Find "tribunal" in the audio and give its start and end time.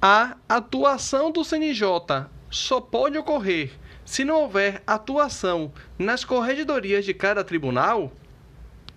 7.42-8.12